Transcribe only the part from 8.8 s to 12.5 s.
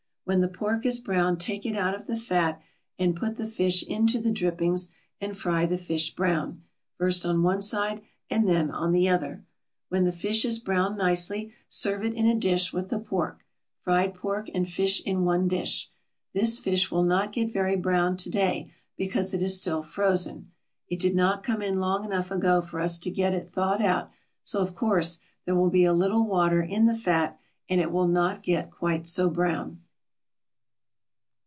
the other. When the fish is browned nicely serve it in a